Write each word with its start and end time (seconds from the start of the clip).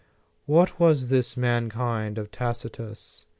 What 0.47 0.79
was 0.79 1.09
this 1.09 1.37
mankind 1.37 2.17
of 2.17 2.31
Tacitus? 2.31 3.27